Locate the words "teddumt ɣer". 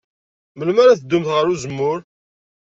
0.99-1.45